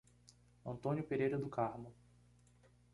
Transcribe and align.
Antônio 0.65 1.03
Pereira 1.03 1.37
do 1.37 1.47
Carmo 1.47 1.93